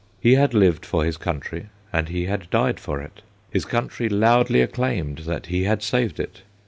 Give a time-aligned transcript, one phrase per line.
[0.19, 3.21] He had lived for his country, and he had died for it.
[3.51, 6.41] His country loudly acclaimed that he had saved it.